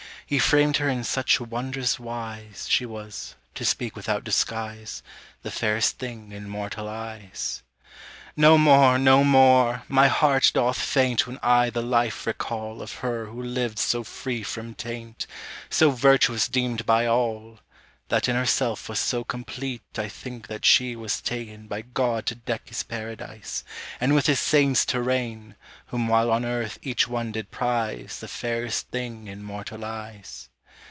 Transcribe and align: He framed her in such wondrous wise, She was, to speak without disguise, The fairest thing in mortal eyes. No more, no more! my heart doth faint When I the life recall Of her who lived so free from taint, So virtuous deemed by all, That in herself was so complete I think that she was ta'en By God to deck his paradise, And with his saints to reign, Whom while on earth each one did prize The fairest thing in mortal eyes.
He 0.27 0.39
framed 0.39 0.77
her 0.77 0.87
in 0.87 1.03
such 1.03 1.41
wondrous 1.41 1.99
wise, 1.99 2.65
She 2.69 2.85
was, 2.85 3.35
to 3.53 3.65
speak 3.65 3.97
without 3.97 4.23
disguise, 4.23 5.03
The 5.41 5.51
fairest 5.51 5.97
thing 5.97 6.31
in 6.31 6.47
mortal 6.47 6.87
eyes. 6.87 7.63
No 8.37 8.57
more, 8.57 8.97
no 8.97 9.25
more! 9.25 9.83
my 9.89 10.07
heart 10.07 10.51
doth 10.53 10.79
faint 10.79 11.27
When 11.27 11.37
I 11.43 11.69
the 11.69 11.81
life 11.83 12.25
recall 12.25 12.81
Of 12.81 12.93
her 13.03 13.25
who 13.25 13.43
lived 13.43 13.77
so 13.77 14.05
free 14.05 14.41
from 14.41 14.73
taint, 14.73 15.27
So 15.69 15.91
virtuous 15.91 16.47
deemed 16.47 16.85
by 16.85 17.07
all, 17.07 17.59
That 18.07 18.27
in 18.27 18.35
herself 18.35 18.89
was 18.89 18.99
so 18.99 19.23
complete 19.23 19.83
I 19.97 20.09
think 20.09 20.47
that 20.47 20.65
she 20.65 20.97
was 20.97 21.21
ta'en 21.21 21.67
By 21.67 21.81
God 21.83 22.25
to 22.25 22.35
deck 22.35 22.67
his 22.67 22.83
paradise, 22.83 23.63
And 24.01 24.13
with 24.13 24.25
his 24.25 24.41
saints 24.41 24.83
to 24.87 25.01
reign, 25.01 25.55
Whom 25.87 26.09
while 26.09 26.29
on 26.29 26.43
earth 26.43 26.77
each 26.81 27.07
one 27.07 27.31
did 27.31 27.51
prize 27.51 28.19
The 28.19 28.27
fairest 28.27 28.89
thing 28.89 29.29
in 29.29 29.41
mortal 29.43 29.85
eyes. 29.85 30.49